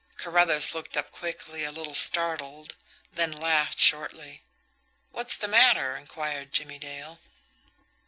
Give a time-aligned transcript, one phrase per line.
[0.17, 2.73] Carruthers looked up quickly, a little startled;
[3.13, 4.41] then laughed shortly.
[5.11, 7.19] "What's the matter?" inquired Jimmie Dale.